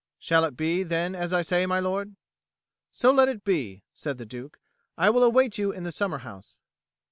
"Shall 0.17 0.43
it 0.45 0.57
be, 0.57 0.81
then, 0.81 1.13
as 1.13 1.31
I 1.31 1.43
say, 1.43 1.67
my 1.67 1.79
lord?" 1.79 2.15
"So 2.89 3.11
let 3.11 3.29
it 3.29 3.43
be," 3.43 3.83
said 3.93 4.17
the 4.17 4.25
Duke. 4.25 4.59
"I 4.97 5.11
will 5.11 5.21
await 5.21 5.59
you 5.59 5.71
in 5.71 5.83
the 5.83 5.91
summer 5.91 6.17
house." 6.17 6.57